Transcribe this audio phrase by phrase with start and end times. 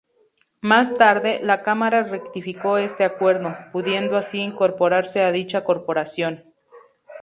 [0.61, 6.51] Más tarde, la Cámara rectificó este acuerdo, pudiendo así incorporarse a dicha corporación.